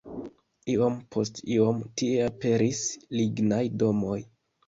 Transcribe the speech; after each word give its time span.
Iom 0.75 0.95
post 1.15 1.41
iom 1.57 1.83
tie 2.01 2.15
aperis 2.29 2.81
lignaj 3.19 3.63
domoj. 3.85 4.19